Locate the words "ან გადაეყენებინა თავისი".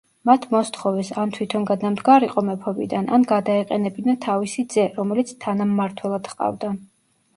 3.19-4.67